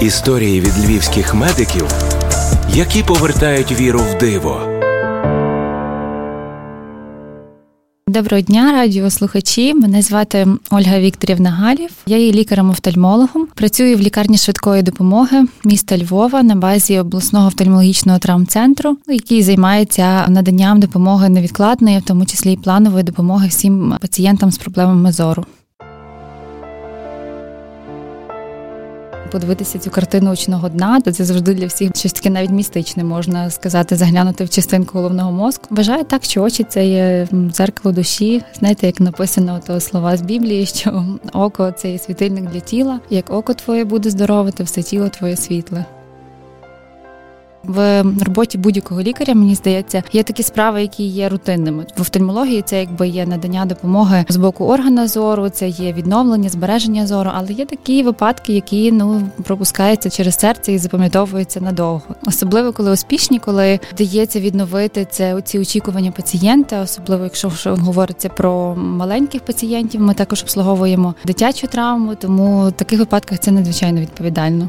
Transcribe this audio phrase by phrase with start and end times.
[0.00, 1.86] Історії від львівських медиків,
[2.74, 4.60] які повертають віру в диво.
[8.08, 9.74] Доброго дня, радіослухачі.
[9.74, 11.90] Мене звати Ольга Вікторівна Галів.
[12.06, 13.46] Я є лікарем-офтальмологом.
[13.54, 20.80] Працюю в лікарні швидкої допомоги міста Львова на базі обласного офтальмологічного травмцентру, який займається наданням
[20.80, 25.44] допомоги невідкладної, в тому числі і планової допомоги всім пацієнтам з проблемами зору.
[29.30, 33.50] Подивитися цю картину очного дна, то це завжди для всіх щось таке навіть містичне, можна
[33.50, 35.66] сказати, заглянути в частинку головного мозку.
[35.70, 38.42] Вважаю так, що очі це є дзеркало душі.
[38.58, 43.00] Знаєте, як написано то слова з Біблії, що око це є світильник для тіла.
[43.10, 45.84] Як око твоє буде здорове, то все тіло твоє світле.
[47.68, 51.86] В роботі будь-якого лікаря, мені здається, є такі справи, які є рутинними.
[51.96, 57.06] В офтальмології це якби є надання допомоги з боку органа зору, це є відновлення, збереження
[57.06, 62.14] зору, але є такі випадки, які ну пропускаються через серце і запам'ятовуються надовго.
[62.26, 69.44] Особливо коли успішні, коли вдається відновити це ці очікування пацієнта, особливо якщо говориться про маленьких
[69.44, 70.00] пацієнтів.
[70.00, 74.68] Ми також обслуговуємо дитячу травму, тому в таких випадках це надзвичайно відповідально.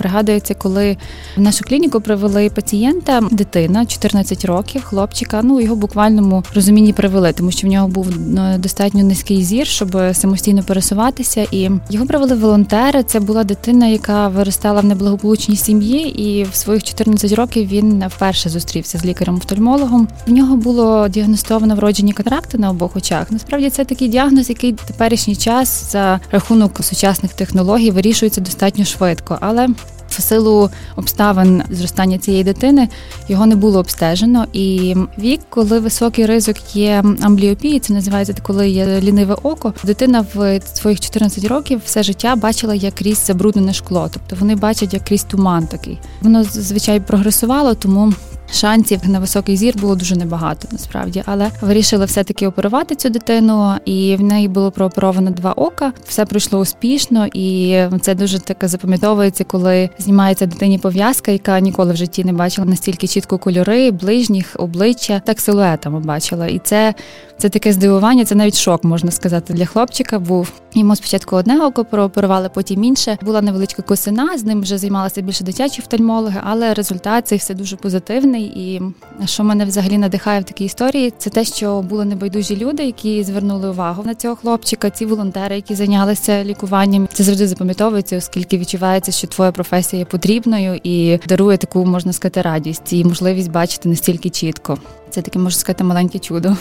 [0.00, 0.96] Пригадується, коли
[1.36, 5.40] в нашу клініку привели пацієнта, дитина 14 років, хлопчика.
[5.42, 9.96] Ну його буквальному розумінні привели, тому що в нього був ну, достатньо низький зір, щоб
[10.12, 11.46] самостійно пересуватися.
[11.50, 13.02] І його привели волонтери.
[13.02, 18.48] Це була дитина, яка виростала в неблагополучній сім'ї, і в своїх 14 років він вперше
[18.48, 20.06] зустрівся з лікарем-офтальмологом.
[20.26, 23.30] В нього було діагностовано вроджені катаракти на обох очах.
[23.30, 29.68] Насправді це такий діагноз, який теперішній час за рахунок сучасних технологій вирішується достатньо швидко, але
[30.10, 32.88] в силу обставин зростання цієї дитини
[33.28, 34.46] його не було обстежено.
[34.52, 39.74] І вік, коли високий ризик є амбліопії, це називається коли є ліниве око.
[39.84, 44.08] Дитина в своїх 14 років все життя бачила як крізь забруднене шкло.
[44.12, 45.98] Тобто вони бачать як крізь туман такий.
[46.22, 48.12] Воно зазвичай прогресувало, тому
[48.52, 54.16] шансів на високий зір було дуже небагато насправді, але вирішили все-таки оперувати цю дитину, і
[54.16, 55.92] в неї було прооперовано два ока.
[56.08, 61.96] Все пройшло успішно, і це дуже таке запам'ятовується, коли знімається дитині пов'язка, яка ніколи в
[61.96, 66.46] житті не бачила настільки чітко кольори, ближніх, обличчя, так силуетами бачила.
[66.46, 66.94] І це
[67.40, 70.18] це таке здивування, це навіть шок, можна сказати, для хлопчика.
[70.18, 73.18] Був йому спочатку одне око прооперували, потім інше.
[73.22, 77.76] Була невеличка косина, з ним вже займалися більше дитячі офтальмологи, але результат цей все дуже
[77.76, 78.39] позитивний.
[78.44, 78.82] І
[79.24, 83.70] що мене взагалі надихає в такій історії, це те, що були небайдужі люди, які звернули
[83.70, 84.90] увагу на цього хлопчика.
[84.90, 90.80] Ці волонтери, які зайнялися лікуванням, це завжди запам'ятовується, оскільки відчувається, що твоя професія є потрібною
[90.82, 94.78] і дарує таку, можна сказати, радість і можливість бачити настільки чітко.
[95.10, 96.56] Це таке можна сказати маленьке чудо.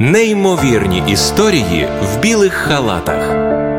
[0.00, 3.73] Неймовірні історії в білих халатах.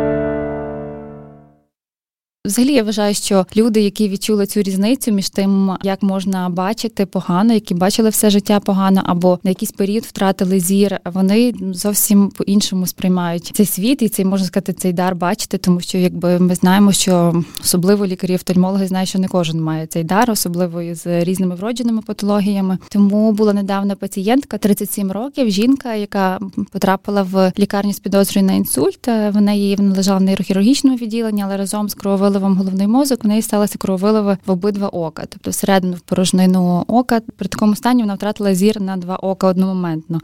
[2.46, 7.54] Взагалі я вважаю, що люди, які відчули цю різницю між тим, як можна бачити погано,
[7.54, 13.52] які бачили все життя погано, або на якийсь період втратили зір, вони зовсім по-іншому сприймають
[13.54, 17.44] цей світ і цей можна сказати цей дар бачити, тому що якби ми знаємо, що
[17.62, 22.78] особливо лікарі офтальмологи знають, що не кожен має цей дар, особливо з різними вродженими патологіями.
[22.90, 26.40] Тому була недавна пацієнтка 37 років, жінка, яка
[26.72, 29.08] потрапила в лікарню з підозрою на інсульт.
[29.34, 33.42] Вона її лежала в нейрохірургічному відділенні, але разом з крововили крововиловом головний мозок, в неї
[33.42, 37.22] сталося крововилови в обидва ока, тобто всередину в порожнину ока.
[37.38, 40.20] При такому стані вона втратила зір на два ока одномоментно.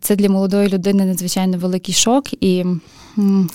[0.00, 2.64] Це для молодої людини надзвичайно великий шок, і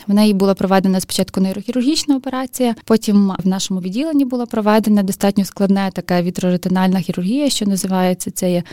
[0.08, 2.76] в неї була проведена спочатку нейрохірургічна операція.
[2.86, 8.64] Потім в нашому відділенні була проведена достатньо складна така вітроретинальна хірургія, що називається це є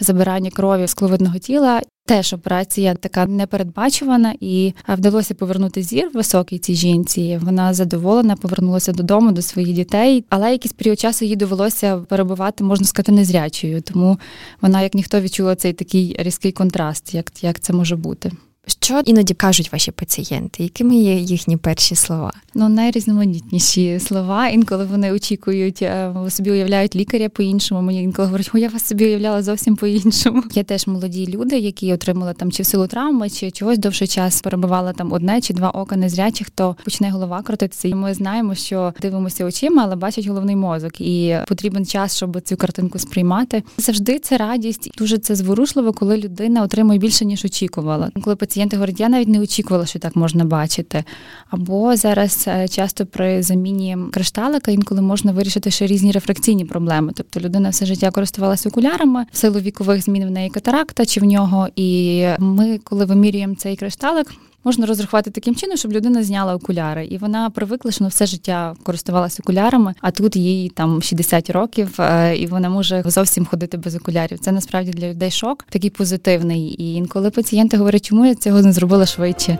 [0.00, 1.80] забирання крові з кловидного тіла.
[2.08, 7.38] Теж операція така непередбачувана, і вдалося повернути зір високій цій жінці.
[7.42, 12.86] Вона задоволена, повернулася додому до своїх дітей, але якийсь період часу їй довелося перебувати, можна
[12.86, 13.82] сказати, незрячою.
[13.82, 14.18] Тому
[14.60, 18.32] вона, як ніхто, відчула цей такий різкий контраст, як, як це може бути.
[18.68, 20.62] Що іноді кажуть ваші пацієнти?
[20.62, 22.32] Якими є їхні перші слова?
[22.54, 24.48] Ну найрізноманітніші слова.
[24.48, 27.82] Інколи вони очікують, е, собі уявляють лікаря по-іншому.
[27.82, 30.42] Мені інколи говорять, о, я вас собі уявляла зовсім по-іншому.
[30.54, 34.40] Є теж молоді люди, які отримали там чи в силу травми, чи чогось довший час
[34.40, 37.88] перебували там одне чи два ока незрячих, то почне голова крутитися.
[37.88, 42.56] І ми знаємо, що дивимося очима, але бачать головний мозок, і потрібен час, щоб цю
[42.56, 43.62] картинку сприймати.
[43.78, 48.10] Завжди це радість, дуже це зворушливо, коли людина отримує більше ніж очікувала.
[48.24, 51.04] Коли пацієнти говорять, я навіть не очікувала, що так можна бачити.
[51.50, 57.12] Або зараз е, часто при заміні кришталика інколи можна вирішити ще різні рефракційні проблеми.
[57.16, 61.24] Тобто людина все життя користувалася окулярами в силу вікових змін в неї катаракта чи в
[61.24, 61.68] нього.
[61.76, 64.26] І ми, коли вимірюємо цей кришталик,
[64.66, 68.74] можна розрахувати таким чином, щоб людина зняла окуляри, і вона привикла, що на все життя
[68.82, 73.94] користувалася окулярами, а тут їй там 60 років, е, і вона може зовсім ходити без
[73.94, 74.38] окулярів.
[74.38, 76.62] Це насправді для людей шок, такий позитивний.
[76.62, 79.58] І інколи пацієнти говорять, чому я цього не зробила швидше.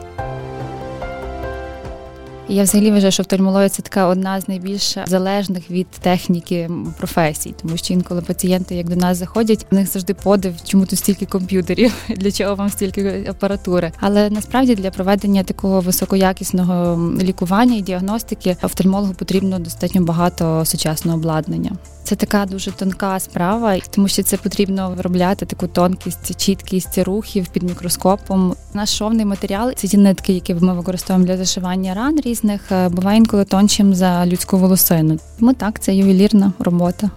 [2.49, 7.77] Я взагалі вважаю, що офтальмологія– це така одна з найбільш залежних від техніки професій, тому
[7.77, 11.95] що інколи пацієнти, як до нас заходять, в них завжди подив, чому тут стільки комп'ютерів,
[12.09, 13.93] для чого вам стільки апаратури.
[14.01, 21.73] Але насправді для проведення такого високоякісного лікування і діагностики офтальмологу потрібно достатньо багато сучасного обладнання.
[22.07, 27.63] Це така дуже тонка справа, тому що це потрібно виробляти таку тонкість, чіткість рухів під
[27.63, 28.55] мікроскопом.
[28.75, 33.19] Наш шовний матеріал це ті нитки, які ми використовуємо для зашивання ран різних, е, буває
[33.19, 35.19] інколи тоншим за людську волосину.
[35.39, 37.11] Тому так, це ювелірна робота.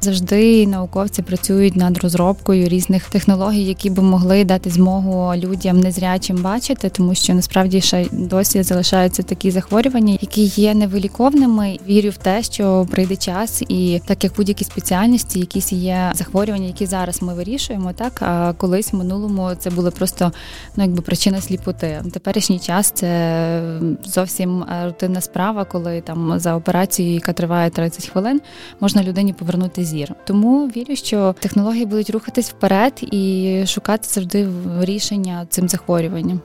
[0.00, 6.88] Завжди науковці працюють над розробкою різних технологій, які би могли дати змогу людям незрячим бачити,
[6.88, 11.78] тому що насправді ще досі залишаються такі захворювання, які є невиліковними.
[11.88, 16.86] Вірю в те, що прийде час, і так як будь-які спеціальності, якісь є захворювання, які
[16.86, 20.32] зараз ми вирішуємо, так а колись в минулому це були просто
[20.76, 22.00] ну якби причина сліпоти.
[22.04, 28.08] В теперішній час це зовсім е, рутинна справа, коли там за операцією, яка триває 30
[28.08, 28.40] хвилин,
[28.80, 30.14] можна людині повернути зір.
[30.24, 34.48] Тому вірю, що технології будуть рухатись вперед і шукати завжди
[34.80, 36.40] рішення цим захворюванням.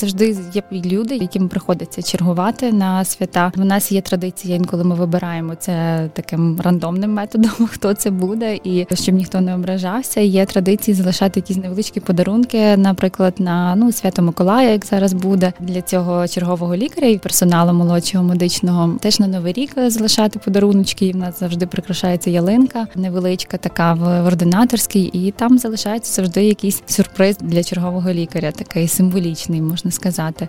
[0.00, 3.52] Завжди є люди, яким приходиться чергувати на свята.
[3.56, 8.86] У нас є традиція, інколи ми вибираємо це таким рандомним методом, хто це буде, і
[8.94, 10.20] щоб ніхто не ображався.
[10.20, 15.82] Є традиції залишати якісь невеличкі подарунки, наприклад, на ну свято Миколая, як зараз буде для
[15.82, 18.98] цього чергового лікаря і персоналу молодшого медичного.
[19.00, 21.06] Теж на новий рік залишати подаруночки.
[21.06, 26.82] І в нас завжди прикрашається ялинка, невеличка така в ординаторській, і там залишається завжди якийсь
[26.86, 30.48] сюрприз для чергового лікаря, такий символічний можна сказати.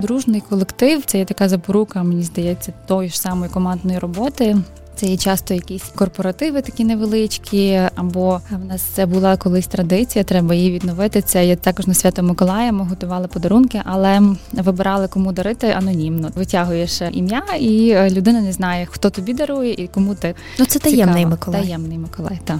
[0.00, 4.56] Дружний колектив це є така запорука, мені здається, тої ж самої командної роботи.
[4.94, 10.54] Це є часто якісь корпоративи такі невеличкі, або в нас це була колись традиція, треба
[10.54, 11.22] її відновити.
[11.22, 12.72] Це є також на свято Миколая.
[12.72, 14.22] Ми готували подарунки, але
[14.52, 16.30] вибирали кому дарити анонімно.
[16.34, 20.34] Витягуєш ім'я, і людина не знає, хто тобі дарує і кому ти.
[20.58, 21.62] Ну це таємний Миколай.
[21.62, 22.58] Таємний Миколай, так.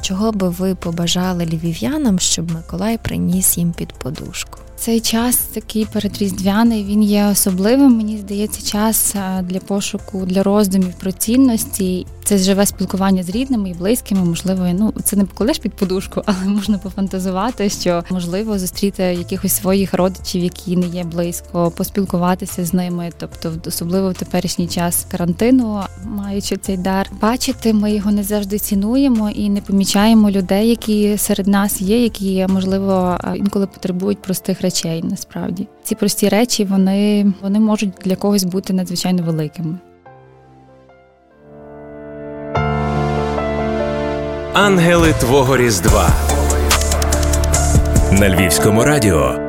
[0.00, 4.58] Чого би ви побажали львів'янам, щоб Миколай приніс їм під подушку?
[4.78, 7.96] Цей час такий передріздвяний, він є особливим.
[7.96, 12.06] Мені здається, час для пошуку, для роздумів про цінності.
[12.24, 14.24] Це живе спілкування з рідними і близькими.
[14.24, 19.94] Можливо, ну це не покладеш під подушку, але можна пофантазувати, що можливо зустріти якихось своїх
[19.94, 23.10] родичів, які не є близько, поспілкуватися з ними.
[23.18, 29.30] Тобто, особливо в теперішній час карантину, маючи цей дар, бачити, ми його не завжди цінуємо
[29.30, 35.04] і не помічаємо людей, які серед нас є, які можливо інколи потребують простих речей.
[35.10, 39.78] Насправді ці прості речі вони, вони можуть для когось бути надзвичайно великими.
[44.54, 46.08] Ангели Твого Різдва
[48.12, 49.45] на Львівському радіо.